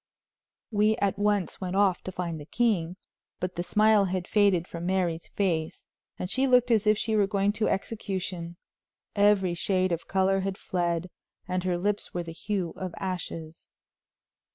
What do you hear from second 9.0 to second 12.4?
Every shade of color had fled, and her lips were the